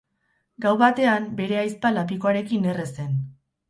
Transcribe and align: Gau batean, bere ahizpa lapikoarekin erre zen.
Gau 0.65 0.71
batean, 0.79 1.29
bere 1.43 1.61
ahizpa 1.61 1.95
lapikoarekin 2.01 2.71
erre 2.75 2.93
zen. 2.99 3.19